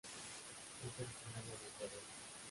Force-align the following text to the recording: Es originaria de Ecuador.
Es 0.03 0.95
originaria 0.97 1.51
de 1.59 1.67
Ecuador. 1.67 2.01